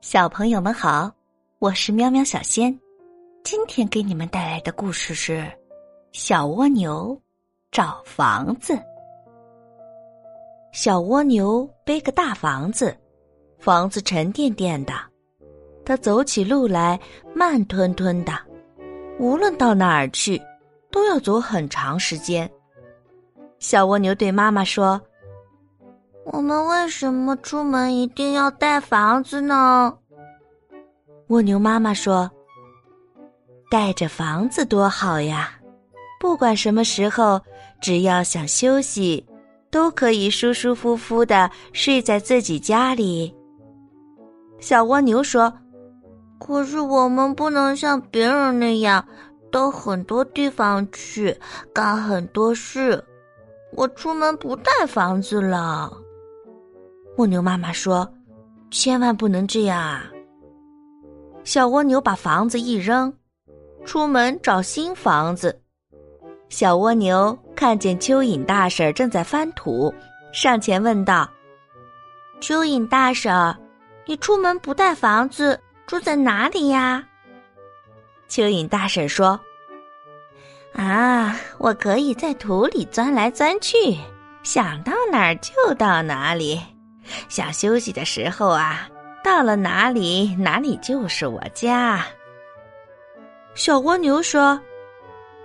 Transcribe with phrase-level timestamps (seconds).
[0.00, 1.12] 小朋友们好，
[1.58, 2.76] 我是喵喵小仙，
[3.44, 5.40] 今天给你们带来的故事是
[6.10, 7.20] 《小蜗牛
[7.70, 8.72] 找房子》。
[10.72, 12.96] 小蜗牛背个大房子，
[13.58, 14.94] 房子沉甸甸的，
[15.84, 16.98] 它走起路来
[17.34, 18.32] 慢吞吞的，
[19.18, 20.40] 无论到哪儿去，
[20.90, 22.50] 都要走很长时间。
[23.58, 24.98] 小蜗牛对妈妈说。
[26.32, 29.92] 我们为什么出门一定要带房子呢？
[31.26, 32.30] 蜗牛妈妈说
[33.68, 35.50] ：“带着房子多好呀！
[36.20, 37.40] 不管什么时候，
[37.80, 39.26] 只要想休息，
[39.70, 43.34] 都可以舒舒服服的睡在自己家里。”
[44.60, 45.52] 小蜗牛说
[46.38, 49.04] ：“可是我们不能像别人那样
[49.50, 51.36] 到很多地方去
[51.72, 53.02] 干很多事。
[53.72, 55.92] 我出门不带房子了。”
[57.20, 58.10] 蜗牛妈妈说
[58.72, 60.10] ：“千万不能这样啊！”
[61.44, 63.12] 小蜗牛把房子一扔，
[63.84, 65.60] 出门找新房子。
[66.48, 69.92] 小蜗牛看见蚯蚓大婶正在翻土，
[70.32, 71.28] 上前问道
[72.40, 73.54] ：“蚯蚓大婶，
[74.06, 77.06] 你出门不带房子，住在哪里呀？”
[78.30, 79.38] 蚯蚓大婶说
[80.72, 83.98] ：“啊，我可以在土里钻来钻去，
[84.42, 86.58] 想到哪儿就到哪里。”
[87.28, 88.88] 想休息的时候啊，
[89.22, 92.04] 到了哪里哪里就是我家。
[93.54, 94.60] 小蜗牛说：“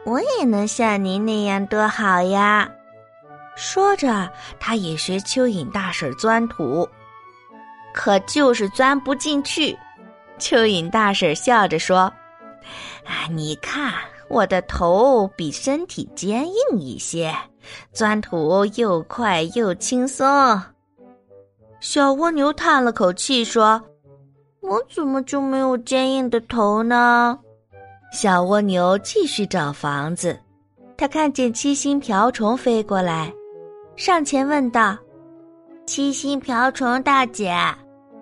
[0.05, 2.69] 我也能像您那样多好呀！”
[3.57, 6.88] 说着，它也学蚯蚓大婶钻土，
[7.94, 9.77] 可就是钻不进去。
[10.38, 12.11] 蚯蚓大婶笑着说
[13.07, 13.94] ：“啊，你看
[14.29, 17.33] 我的头比身体坚硬一些，
[17.94, 20.61] 钻土又快又轻松。”
[21.86, 23.80] 小蜗牛叹了口气说
[24.59, 27.38] ：“我怎么就没有坚硬的头呢？”
[28.11, 30.35] 小蜗牛继续找房子，
[30.97, 33.31] 它看见七星瓢虫飞过来，
[33.95, 34.97] 上前问道
[35.85, 37.56] ：“七星瓢虫大姐，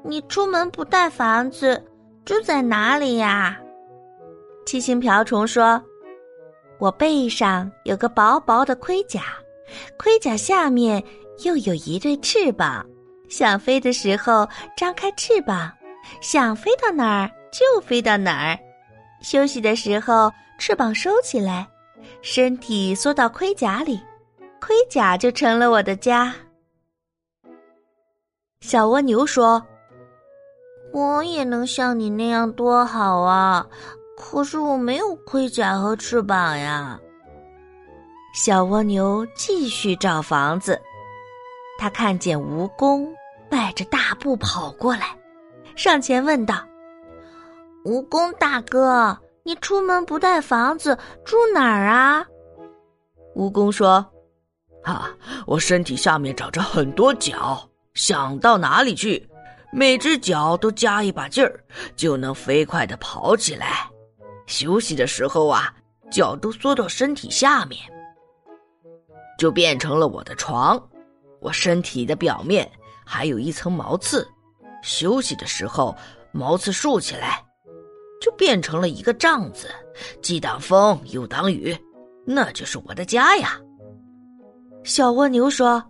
[0.04, 1.82] 你出门不带房子，
[2.26, 3.58] 住在哪里呀？”
[4.68, 5.82] 七星瓢虫说
[6.80, 9.22] ：“我背上有个薄薄的盔甲，
[9.98, 11.02] 盔甲下面
[11.46, 12.86] 又有一对翅膀。”
[13.34, 15.72] 想飞的时候张开翅膀，
[16.22, 18.60] 想飞到哪儿就飞到哪儿；
[19.24, 21.68] 休息的时候翅膀收起来，
[22.22, 24.00] 身体缩到盔甲里，
[24.62, 26.32] 盔甲就成了我的家。
[28.62, 29.66] 小蜗牛说
[30.94, 33.66] ：“我也能像你那样多好啊！
[34.16, 37.00] 可是我没有盔甲和翅膀呀。”
[38.36, 40.80] 小蜗牛继续找房子，
[41.80, 43.10] 他看见蜈蚣。
[43.54, 45.16] 迈着大步跑过来，
[45.76, 46.56] 上前问道
[47.86, 52.26] ：“蜈蚣大哥，你出门不带房子，住哪儿啊？”
[53.38, 54.04] 蜈蚣说
[54.82, 55.08] ：“啊，
[55.46, 59.24] 我身体下面长着很多脚，想到哪里去，
[59.72, 61.64] 每只脚都加一把劲儿，
[61.96, 63.88] 就能飞快的跑起来。
[64.48, 65.72] 休息的时候啊，
[66.10, 67.80] 脚都缩到身体下面，
[69.38, 70.90] 就变成了我的床。
[71.40, 72.68] 我身体的表面。”
[73.06, 74.28] 还有一层毛刺，
[74.82, 75.96] 休息的时候
[76.32, 77.44] 毛刺竖起来，
[78.22, 79.68] 就变成了一个帐子，
[80.22, 81.78] 既挡风又挡雨，
[82.26, 83.60] 那就是我的家呀。
[84.84, 85.84] 小蜗牛说：“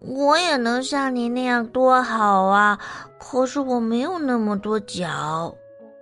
[0.00, 2.78] 我也能像你那样多好啊！
[3.18, 5.54] 可是我没有那么多脚，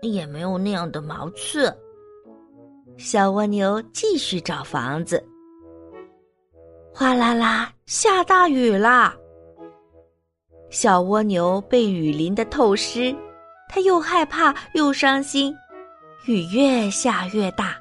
[0.03, 1.75] 也没有那样的毛刺。”
[2.99, 5.23] 小蜗牛继续找房子。
[6.95, 9.15] 哗啦啦，下大雨啦！
[10.77, 13.17] 小蜗牛被雨淋得透湿，
[13.67, 15.57] 它又害怕又伤心。
[16.27, 17.75] 雨越下越大，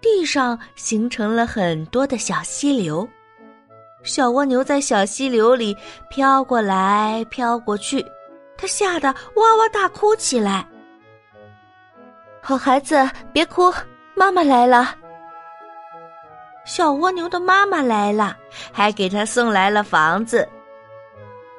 [0.00, 3.06] 地上形成了很多的小溪流。
[4.04, 5.76] 小蜗牛在小溪流里
[6.08, 8.00] 飘过来飘过去，
[8.56, 10.64] 它吓得哇哇大哭起来。
[12.40, 13.74] 好孩子，别哭，
[14.14, 14.94] 妈妈来了。
[16.64, 18.36] 小蜗牛的妈妈来了，
[18.70, 20.48] 还给它送来了房子。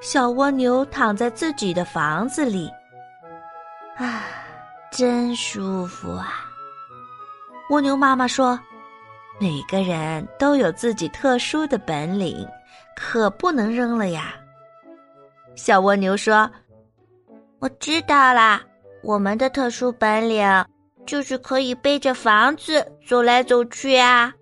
[0.01, 2.67] 小蜗牛躺在自己的房子里，
[3.97, 4.23] 啊，
[4.91, 6.43] 真舒服啊！
[7.69, 8.59] 蜗牛妈妈说
[9.39, 12.47] ：“每个人都有自己特殊的本领，
[12.95, 14.33] 可不能扔了呀。”
[15.55, 16.49] 小蜗牛说
[17.61, 18.59] ：“我知道啦，
[19.03, 20.65] 我们的特殊本领
[21.05, 24.33] 就是可以背着房子走来走去啊。”